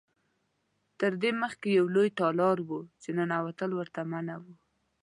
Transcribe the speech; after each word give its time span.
تر 0.99 1.11
دې 1.21 1.31
مخکې 1.41 1.69
یو 1.77 1.85
لوی 1.95 2.09
تالار 2.19 2.57
و 2.67 2.69
چې 3.01 3.09
ننوتل 3.17 3.71
ورته 3.75 4.01
منع 4.11 4.37
و. 4.43 4.45